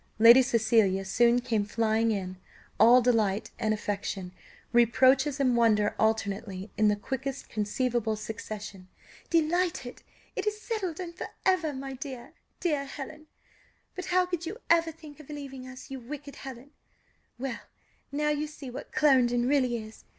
Lady 0.17 0.41
Cecilia 0.41 1.05
soon 1.05 1.41
came 1.41 1.63
flying 1.63 2.09
in, 2.09 2.37
all 2.79 3.03
delight 3.03 3.51
and 3.59 3.71
affection, 3.71 4.31
reproaches 4.73 5.39
and 5.39 5.55
wonder 5.55 5.93
alternately, 5.99 6.71
in 6.75 6.87
the 6.87 6.95
quickest 6.95 7.49
conceivable 7.49 8.15
succession. 8.15 8.87
"Delighted, 9.29 10.01
it 10.35 10.47
is 10.47 10.59
settled 10.59 10.99
and 10.99 11.13
for 11.15 11.27
ever! 11.45 11.71
my 11.71 11.93
dear, 11.93 12.33
dear 12.59 12.85
Helen! 12.85 13.27
But 13.93 14.05
how 14.05 14.25
could 14.25 14.47
you 14.47 14.57
ever 14.71 14.91
think 14.91 15.19
of 15.19 15.29
leaving 15.29 15.67
us, 15.67 15.91
you 15.91 15.99
wicked 15.99 16.37
Helen! 16.37 16.71
Well! 17.37 17.59
now 18.11 18.29
you 18.29 18.47
see 18.47 18.71
what 18.71 18.91
Clarendon 18.91 19.47
really 19.47 19.77
is! 19.77 20.05